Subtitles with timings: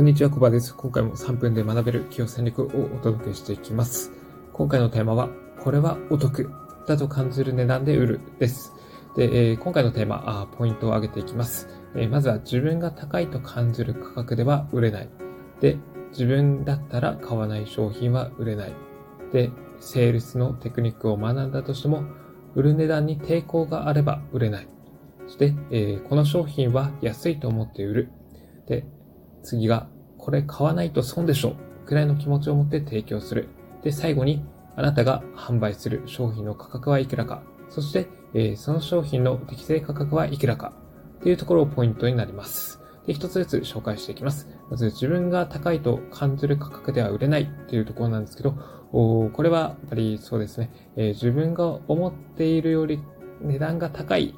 [0.00, 0.74] こんにちは、コバです。
[0.74, 4.10] 今回も3分で学べる企業戦略をお届けしていきます。
[4.54, 5.28] 今回のテーマは、
[5.62, 6.50] これはお得
[6.86, 8.72] だと感じる値段で売るです。
[9.14, 15.10] で、えー、今回のテーマあ、ポイントを挙げていきます、えー、まずは自分が高いと感じる価格では売れない。
[15.60, 15.76] で、
[16.12, 18.72] 自分だったら買わない商品は売れない。
[19.34, 22.04] で、セールスのテクニックを学んだとしても、
[22.54, 24.68] 売る値段に抵抗があれば売れない。
[25.26, 28.08] そして、えー、この商品は安いと思って売る。
[28.66, 28.86] で、
[29.42, 29.88] 次が、
[30.20, 33.48] これ買わないと損でしょうくらいの気持ちを持って提供する。
[33.82, 34.44] で、最後に、
[34.76, 37.42] あなたが販売する商品の価格はいくらか。
[37.68, 40.72] そして、えー、その商品の適正価格はいくらか。
[41.18, 42.80] っていうところをポイントになります。
[43.06, 44.48] で、一つずつ紹介していきます。
[44.70, 48.54] まず、自分が高いと感じる価格では売れないっていうところなんですけど、
[48.92, 53.00] おこれはやっぱりそうですね、えー、自分が思っているより
[53.40, 54.34] 値段が高い、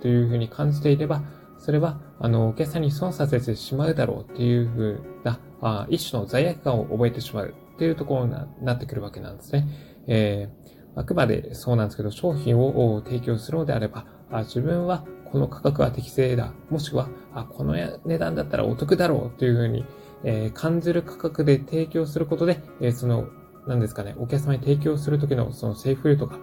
[0.00, 1.22] というふうに感じていれば、
[1.58, 9.66] それは、あの、お客さんに損させてしまうだろうっていうふうな、あ一種の罪悪感を覚えてしまうっていうところになってくるわけなんですね。
[10.06, 16.52] えー、あくまでそうなんですけど、商品を提供するのであれば、あ自分はこの価格は適正だ。
[16.70, 19.84] もしくは、あこの値段だったらお得だろうというふうに、
[20.24, 23.28] えー、感じる価格で提供することで、えー、その、
[23.66, 26.38] 何ですかね、お客様に提供するときのそのセーフルとか、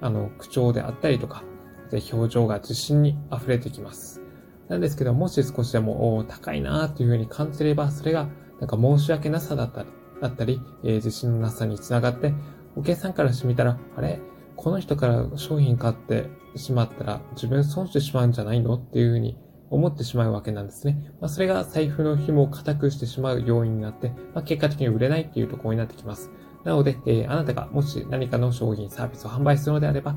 [0.00, 1.42] あの、口調であったりとか、
[1.90, 4.22] で表情が自信に溢れてきます。
[4.68, 8.28] なんですけど、もし少しでも高いなというふうに感じれば、それが
[8.60, 9.88] なんか申し訳なさだったり、
[10.20, 12.34] だったり、えー、自信のなさにつながって、
[12.76, 14.20] お客さんからしてみたら、あれ？
[14.56, 19.38] この人から商品買ってしまったら自分損してしまうんじゃないのっていうふうに
[19.70, 21.12] 思ってしまうわけなんですね。
[21.20, 26.32] まあ、それが財布の紐を固くしてしまう要因になって、まあ、結果的に売れないっていうところになってきます。
[26.64, 30.16] なので、えー、あなたがもし何かの商品、サービスを販売するのであれば、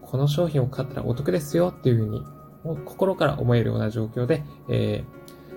[0.00, 2.22] この商品を買ったらお得ですよっていうふうに
[2.84, 5.04] 心から思えるような状況で、え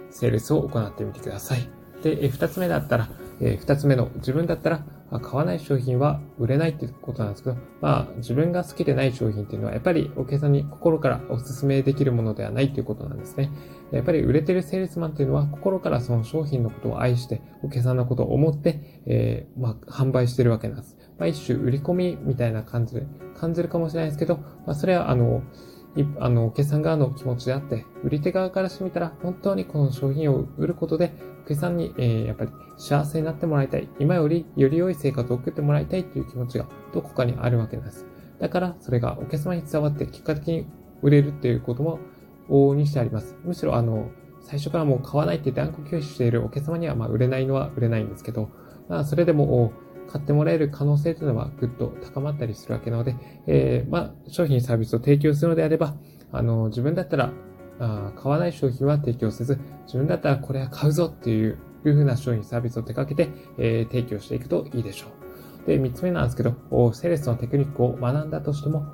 [0.09, 1.69] ー、セールスを行ってみてください。
[2.03, 3.09] で、二つ目だったら、
[3.41, 4.85] え二つ目の自分だったら、
[5.21, 13.51] 買わない商品は売れないってことなんですけど、まあ、自分が好きでない商品っていうのは、やっぱりお客さんに心からお勧めできるものではないということなんですね。
[13.91, 20.97] やっぱり売れてるセールスマンっていうのは、心からその商品のことを愛して、お客さんのことを思って、えー、まあ、販売してるわけなんです。
[21.17, 23.03] まあ、一種売り込みみたいな感じで
[23.37, 25.43] 感じるかもしれないですけど、まあ、それは、あの、
[26.19, 31.13] あの、決算側の気持ちであって、売り手側からしてみたら、本当にこの商品を売ることで、
[31.45, 33.87] お客さんに、えー、やっぱり幸せになってもらいたい。
[33.99, 38.05] 今よりより良い生活を送ってもらいたいという気持ちがどこかにあるわけです。
[38.39, 40.67] だから、それがお客様に伝わって結果的に
[41.01, 41.99] 売れるっていうことも
[42.49, 43.37] 往々にしてあります。
[43.43, 44.09] むしろ、あの、
[44.41, 48.49] 最初からもう買わないって断固拒否しているお客様には、まあ、売れないのは売れないんですけど、
[48.89, 49.73] まあ、それでも、
[50.07, 53.15] 買ってもらえる可能性というのはぐっと高まったりするわけなので、
[53.47, 55.95] えー、まあ、商品サービスを提供するのであれば、
[56.31, 57.31] あの、自分だったら、
[57.79, 65.07] あ買わない商品は提供せず、自分だったらこれは買うぞっていう、いうふうな商品サービスを手掛けて、えー、提供していくといいでしょ
[65.65, 65.67] う。
[65.67, 66.51] で、三つ目なんですけど、
[66.93, 68.85] セールスのテクニックを学んだとしても、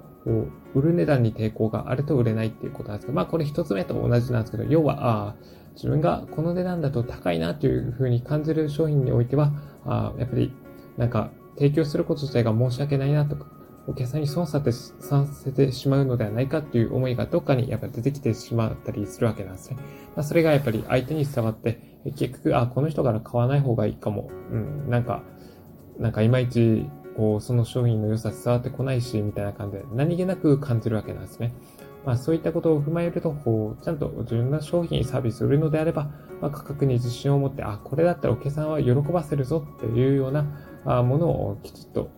[0.76, 5.36] 売る値段に抵抗があると売れないっていうことなんですけど、まあこれ一つ目と同じなんですけど、要は、あ
[5.76, 9.52] 自分がこの値段だと高いなというふうに感じる商品においては、
[9.86, 10.54] あやっぱり
[10.98, 13.46] なんか提供すること自体が申し訳ないなとか、
[13.88, 19.78] お客さんに損させてしまうのではないかっていう思いがどっかにやっぱ出てきてしまったりするわけなんですね。
[20.16, 24.30] まあ、それがやっぱり相手に伝わって、結局、あ、この人から買わない方がいいかも。
[24.52, 25.24] うん、なんか、
[26.00, 31.54] なんかいまいち、こう、その商品の良さ伝わってこないし、みたいな感じで何気なく感じるわけなんですね。
[32.06, 36.10] まあそういったことを踏まえると、こう、ちゃんと自分の商品、サービスを売るのであれば、
[36.42, 40.46] まあ価格に自信を持って、あ、これだったらお客さんは喜ばせるぞっていうような
[40.86, 42.10] ものをきちっと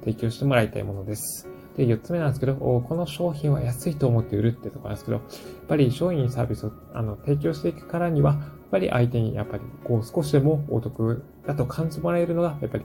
[0.00, 1.48] 提供してもらいたいものです。
[1.76, 5.26] で、4つ目なんですけど、この商品は安いと思って売るってところなんですけど、やっ
[5.68, 8.40] ぱり商品サービスをあの提供していくからには、やっ
[8.70, 12.84] ぱり相手にやっぱりこう少しでもお得だと感じてもらえるのがやっぱり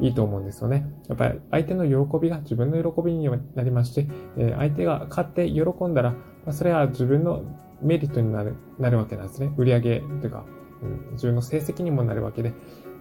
[0.00, 0.86] いいと思うんですよね。
[1.08, 6.14] やっぱり相手の喜びが自分の喜びになりまして、え相手が買って喜んだら、
[6.46, 7.42] まそれは自分の
[7.82, 9.52] メリットになるなるわけなんですね。
[9.56, 10.44] 売り上げというか、
[10.82, 12.54] うん、自分の成績にもなるわけで、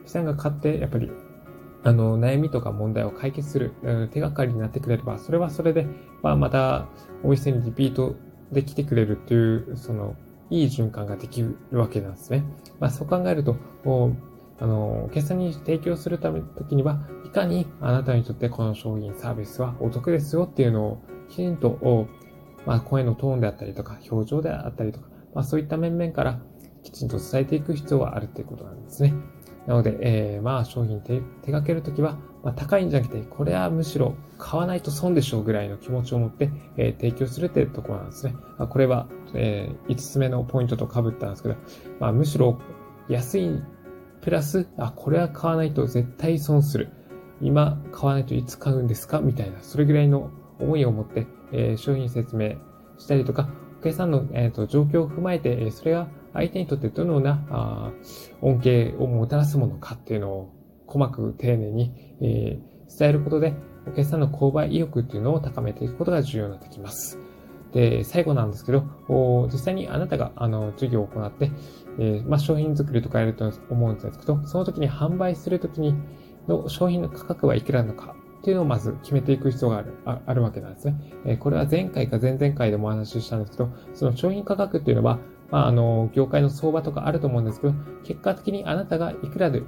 [0.06, 1.10] 資産が買ってやっぱり
[1.84, 5.88] あの、悩みとか問題を解決する、うん、手がかりになってくれれば、それはそれで、
[6.22, 6.88] まあ、また、
[7.24, 8.16] お店にリピート
[8.52, 10.16] できてくれるっていう、その、
[10.50, 12.44] いい循環ができるわけなんですね。
[12.80, 13.56] まあ、そう考えると、
[14.60, 22.08] あの、お客さんに提供するため、時には、いかにあなたにとってこの商品、サービスはお得ですよっていうのを、きちんと、
[22.66, 26.42] まあ、声のトーンであったりとか、表情であったりとか、まあ、そういった面々から、
[26.84, 29.14] きちんと伝えていく必要はあるっていうことなんですね。
[29.68, 31.22] なので、えー、まあ商品手手
[31.52, 38.34] 掛けるときは、まあ、高いんじゃなくて、これはむしろ買わないと損でしょうぐらいの気持ちを持って、えー、提供するっていうところなんですね。
[38.58, 41.56] まあ、これは、えー、5つ目のポイントと被ったんですけど、
[42.00, 42.60] まあ、むしろ
[43.10, 43.62] 安い
[44.22, 46.90] プラス、あ、これは買わないと絶対損する。
[47.42, 49.20] 今買わないといつ買うんですか？
[49.22, 52.56] みたいな、それぐらいの思いを持って、えー、商品説明
[52.98, 57.92] したりとか、お客さんの、えーと、状況を踏まえて、えそれが相手にとってどのようなあ
[58.42, 60.54] 恩恵をもたらすものかっていうのを
[60.88, 63.54] 細く丁寧に、えー、伝えることで、
[63.88, 67.20] お客さんの購買意欲っていうのを高めていくことが重要になってきます。
[67.74, 68.84] で、最後なんですけど、
[69.52, 71.52] 実際にあなたが、あの、授業を行って、
[72.00, 75.94] えー、まあ、商品作りとかやると思うんですけど、その時に販売する時に
[76.48, 80.96] の商品の価格はいくらなのかっていうのをまず決めていく必要がある、ああるわけなんですね。
[81.25, 85.20] えー、これは前回か前々回でもお話ししたんですけど、その商品価格っていうのは、
[85.51, 87.74] まあ、あの、業界の相場とかあると思うんですけど、
[88.04, 89.63] 結果的にあなたがいくらで、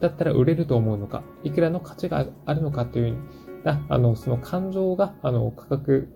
[0.00, 3.18] だったら売れると思うのか、いくらの価値があるのかという
[3.64, 6.08] な、あの、その感情が、あの、価格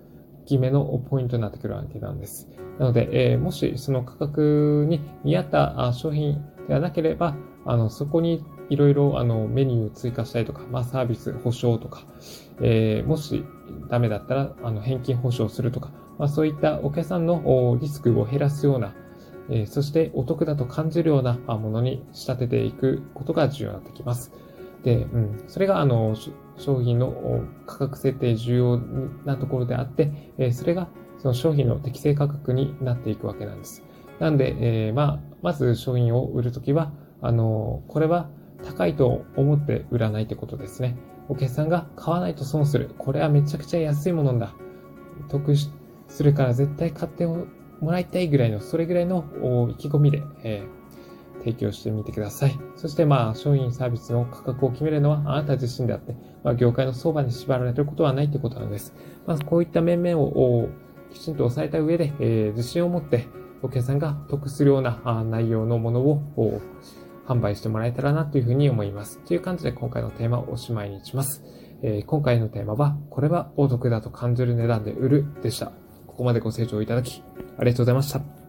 [0.47, 2.49] 決めのポイントになってくるわけなんです。
[2.79, 7.37] なので、えー、もしその価格に見合った商品ではなければ、
[7.67, 12.05] あの、そこにいろいろあのメニューを追加したりとか、まあサービス保証とか、
[12.61, 13.45] えー、もし
[13.89, 18.95] ダメだったらあの返金保証するとか、まあそういったお客さんのリスクを減らすような、
[19.51, 24.33] えー、そしてお得だと感じるようなものに仕立てていくことが重要になってきます。
[24.83, 26.15] で、うん、それがあの
[26.57, 28.79] 商品の価格設定重要
[29.25, 30.89] なところであって、えー、それが
[31.19, 33.83] その商品の適正価格になっていくわけなんです。
[34.21, 34.55] なんで、
[34.87, 38.29] えー、まあ、まず商品を売るときは、あの、これは
[38.65, 40.97] 高いと思って売らないってことですね。
[41.29, 42.91] お客さんが買わないと損する。
[42.99, 44.55] これはめちゃくちゃ安いものだ。
[45.29, 47.47] 得するから絶対買っても
[47.83, 49.25] らいたいぐらいの、それぐらいの
[49.71, 52.59] 意気込みで、えー、提供してみてください。
[52.77, 58.95] そしてまあ、商品サービスの価格を決めるのはあなた自身であって、まあ、業界の相場に縛られることはないってことなんです。
[59.27, 60.69] まずこういった面々を
[61.11, 63.29] きちんと押さえた上で、えー、自信を持って
[63.63, 66.61] お客さんが得するような内容のものを
[67.27, 69.19] 販売してもらえたらなというふうに思います。
[69.21, 71.43] という感じで今回のテーマをおしまいにします。
[71.83, 75.73] えー、今回のテーマは、これはお得だと感じる値段で売るでした。
[76.07, 77.23] ここまでご清聴いただき、
[77.59, 78.44] ありがとうございました。